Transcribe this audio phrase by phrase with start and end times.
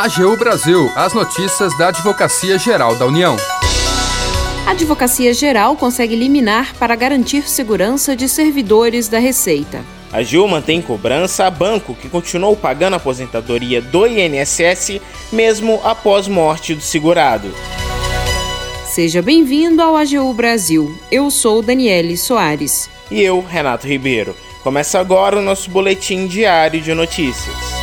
[0.00, 3.36] AGU Brasil, as notícias da Advocacia Geral da União.
[4.64, 9.84] A Advocacia Geral consegue liminar para garantir segurança de servidores da Receita.
[10.12, 15.00] A AGU mantém cobrança a banco que continuou pagando a aposentadoria do INSS
[15.32, 17.52] mesmo após morte do segurado.
[18.86, 20.96] Seja bem-vindo ao AGU Brasil.
[21.10, 22.88] Eu sou Daniele Soares.
[23.10, 24.36] E eu, Renato Ribeiro.
[24.62, 27.77] Começa agora o nosso boletim diário de notícias.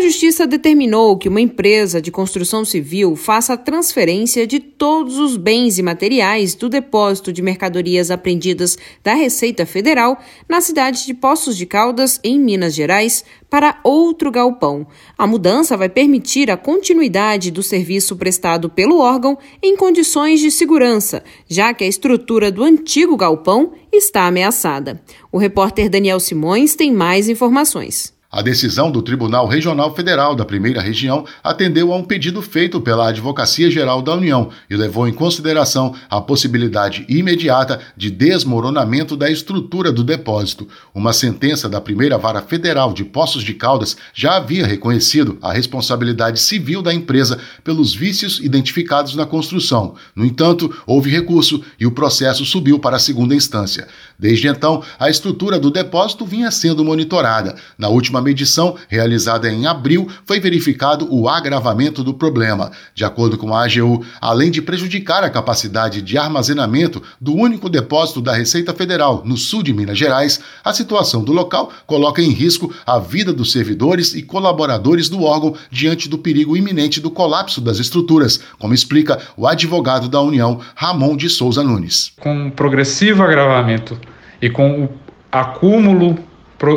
[0.00, 5.36] A Justiça determinou que uma empresa de construção civil faça a transferência de todos os
[5.36, 10.18] bens e materiais do depósito de mercadorias apreendidas da Receita Federal
[10.48, 14.86] na cidade de Poços de Caldas, em Minas Gerais, para outro galpão.
[15.18, 21.22] A mudança vai permitir a continuidade do serviço prestado pelo órgão em condições de segurança,
[21.46, 25.02] já que a estrutura do antigo galpão está ameaçada.
[25.30, 28.18] O repórter Daniel Simões tem mais informações.
[28.32, 33.08] A decisão do Tribunal Regional Federal da Primeira Região atendeu a um pedido feito pela
[33.08, 39.90] Advocacia Geral da União e levou em consideração a possibilidade imediata de desmoronamento da estrutura
[39.90, 40.68] do depósito.
[40.94, 46.38] Uma sentença da Primeira Vara Federal de Poços de Caldas já havia reconhecido a responsabilidade
[46.38, 49.96] civil da empresa pelos vícios identificados na construção.
[50.14, 53.88] No entanto, houve recurso e o processo subiu para a segunda instância.
[54.16, 57.56] Desde então, a estrutura do depósito vinha sendo monitorada.
[57.76, 62.70] Na última última medição, realizada em abril, foi verificado o agravamento do problema.
[62.94, 68.20] De acordo com a AGU, além de prejudicar a capacidade de armazenamento do único depósito
[68.20, 72.72] da Receita Federal no sul de Minas Gerais, a situação do local coloca em risco
[72.86, 77.78] a vida dos servidores e colaboradores do órgão diante do perigo iminente do colapso das
[77.78, 82.12] estruturas, como explica o advogado da União, Ramon de Souza Nunes.
[82.20, 83.98] Com o progressivo agravamento
[84.40, 84.88] e com o
[85.30, 86.18] acúmulo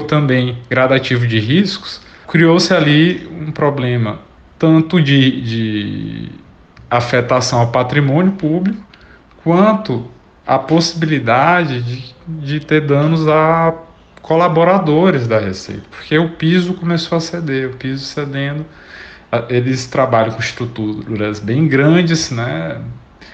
[0.07, 4.19] também gradativo de riscos, criou-se ali um problema
[4.57, 6.29] tanto de, de
[6.89, 8.81] afetação ao patrimônio público,
[9.43, 10.09] quanto
[10.47, 13.73] a possibilidade de, de ter danos a
[14.21, 18.65] colaboradores da Receita, porque o piso começou a ceder, o piso cedendo,
[19.49, 22.79] eles trabalham com estruturas bem grandes, né,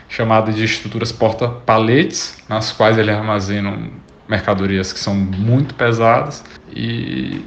[0.08, 3.92] chamadas de estruturas porta-paletes, nas quais eles armazenam
[4.30, 7.44] mercadorias que são muito pesadas e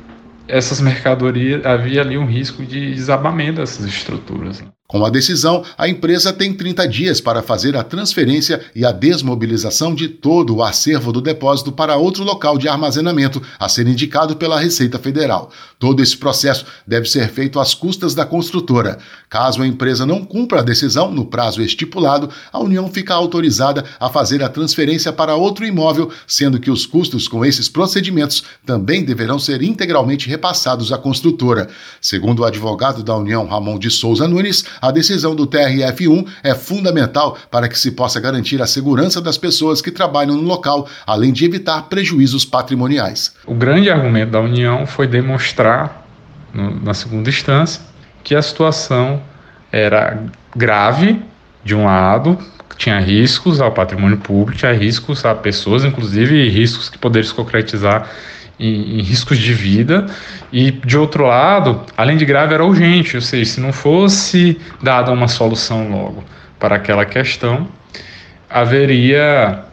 [0.48, 4.60] essas mercadorias havia ali um risco de desabamento dessas estruturas.
[4.60, 4.68] Né?
[4.92, 9.94] Com a decisão, a empresa tem 30 dias para fazer a transferência e a desmobilização
[9.94, 14.60] de todo o acervo do depósito para outro local de armazenamento a ser indicado pela
[14.60, 15.50] Receita Federal.
[15.78, 18.98] Todo esse processo deve ser feito às custas da construtora.
[19.30, 24.10] Caso a empresa não cumpra a decisão no prazo estipulado, a União fica autorizada a
[24.10, 29.38] fazer a transferência para outro imóvel, sendo que os custos com esses procedimentos também deverão
[29.38, 31.70] ser integralmente repassados à construtora.
[31.98, 37.38] Segundo o advogado da União, Ramon de Souza Nunes, a decisão do TRF1 é fundamental
[37.48, 41.44] para que se possa garantir a segurança das pessoas que trabalham no local, além de
[41.44, 43.32] evitar prejuízos patrimoniais.
[43.46, 46.04] O grande argumento da União foi demonstrar,
[46.52, 47.80] no, na segunda instância,
[48.24, 49.22] que a situação
[49.70, 50.20] era
[50.54, 51.22] grave,
[51.64, 52.36] de um lado,
[52.76, 58.10] tinha riscos ao patrimônio público, tinha riscos a pessoas, inclusive riscos que poderiam se concretizar
[58.62, 60.06] em, em, riscos de vida,
[60.52, 65.10] e de outro lado, além de grave, era urgente, ou seja, se não fosse dada
[65.10, 66.24] uma solução logo
[66.58, 67.66] para aquela questão,
[68.48, 69.64] haveria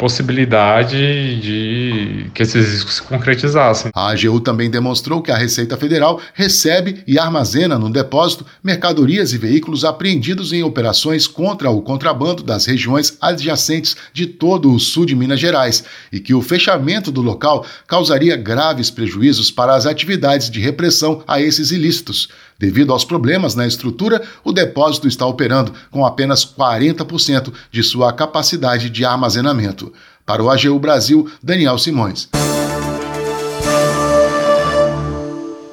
[0.00, 0.96] possibilidade
[1.42, 3.90] de que esses riscos se concretizassem.
[3.94, 9.38] A AGU também demonstrou que a Receita Federal recebe e armazena no depósito mercadorias e
[9.38, 15.14] veículos apreendidos em operações contra o contrabando das regiões adjacentes de todo o sul de
[15.14, 20.60] Minas Gerais e que o fechamento do local causaria graves prejuízos para as atividades de
[20.60, 22.30] repressão a esses ilícitos.
[22.60, 28.90] Devido aos problemas na estrutura, o depósito está operando com apenas 40% de sua capacidade
[28.90, 29.89] de armazenamento.
[30.30, 32.28] Para o AGU Brasil, Daniel Simões.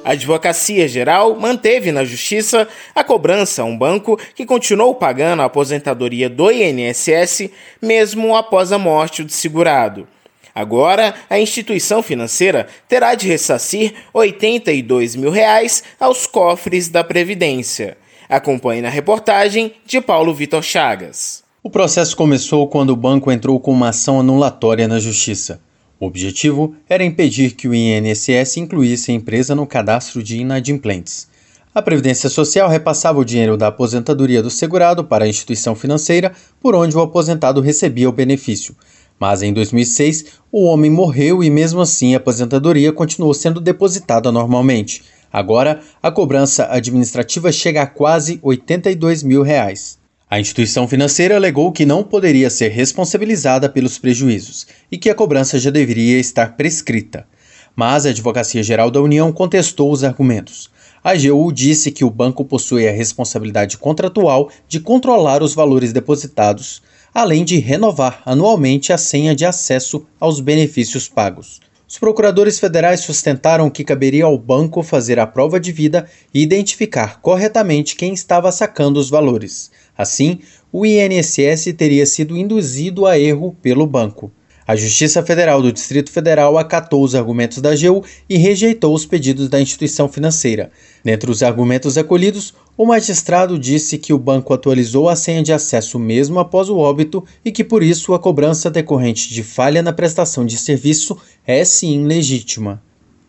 [0.04, 5.44] A Advocacia Geral manteve na Justiça a cobrança a um banco que continuou pagando a
[5.44, 7.50] aposentadoria do INSS
[7.80, 10.08] mesmo após a morte do segurado.
[10.52, 17.96] Agora, a instituição financeira terá de ressarcir 82 mil reais aos cofres da Previdência.
[18.28, 21.46] Acompanhe na reportagem de Paulo Vitor Chagas.
[21.68, 25.60] O processo começou quando o banco entrou com uma ação anulatória na Justiça.
[26.00, 31.28] O objetivo era impedir que o INSS incluísse a empresa no cadastro de inadimplentes.
[31.74, 36.74] A Previdência Social repassava o dinheiro da aposentadoria do segurado para a instituição financeira por
[36.74, 38.74] onde o aposentado recebia o benefício.
[39.20, 45.02] Mas em 2006, o homem morreu e, mesmo assim, a aposentadoria continuou sendo depositada normalmente.
[45.30, 49.97] Agora, a cobrança administrativa chega a quase 82 mil reais.
[50.30, 55.58] A instituição financeira alegou que não poderia ser responsabilizada pelos prejuízos e que a cobrança
[55.58, 57.26] já deveria estar prescrita.
[57.74, 60.68] Mas a Advocacia Geral da União contestou os argumentos.
[61.02, 66.82] A AGU disse que o banco possui a responsabilidade contratual de controlar os valores depositados,
[67.14, 71.58] além de renovar anualmente a senha de acesso aos benefícios pagos.
[71.88, 77.18] Os procuradores federais sustentaram que caberia ao banco fazer a prova de vida e identificar
[77.22, 79.70] corretamente quem estava sacando os valores.
[79.96, 80.40] Assim,
[80.70, 84.30] o INSS teria sido induzido a erro pelo banco.
[84.66, 89.48] A Justiça Federal do Distrito Federal acatou os argumentos da AGU e rejeitou os pedidos
[89.48, 90.70] da instituição financeira.
[91.02, 95.98] Dentre os argumentos acolhidos, o magistrado disse que o banco atualizou a senha de acesso
[95.98, 100.46] mesmo após o óbito e que por isso a cobrança decorrente de falha na prestação
[100.46, 102.80] de serviço é sim legítima.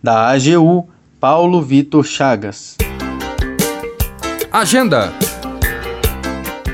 [0.04, 0.88] Da AGU,
[1.19, 2.78] Paulo Vitor Chagas.
[4.51, 5.12] Agenda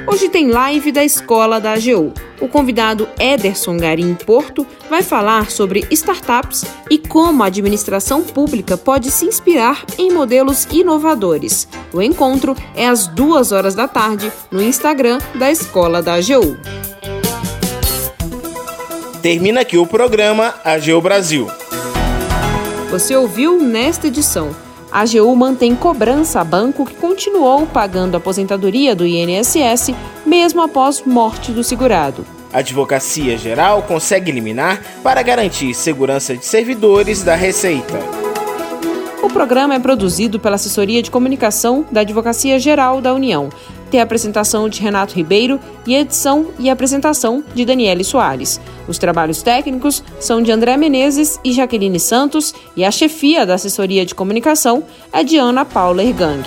[0.07, 2.13] Hoje tem live da escola da AGU.
[2.39, 9.09] O convidado Ederson Garim Porto vai falar sobre startups e como a administração pública pode
[9.09, 11.67] se inspirar em modelos inovadores.
[11.91, 16.55] O encontro é às duas horas da tarde no Instagram da Escola da AGU.
[19.23, 21.47] Termina aqui o programa AGU Brasil.
[22.91, 24.55] Você ouviu nesta edição
[24.95, 29.93] a AGU mantém cobrança a banco que continuou pagando a aposentadoria do INSS
[30.25, 32.25] mesmo após morte do segurado.
[32.53, 37.99] A Advocacia Geral consegue eliminar para garantir segurança de servidores da Receita.
[39.21, 43.49] O programa é produzido pela Assessoria de Comunicação da Advocacia Geral da União.
[43.89, 48.59] Tem a apresentação de Renato Ribeiro e edição e apresentação de Daniele Soares.
[48.87, 54.05] Os trabalhos técnicos são de André Menezes e Jaqueline Santos e a chefia da assessoria
[54.05, 54.83] de comunicação
[55.13, 56.43] é de Ana Paula Ergang.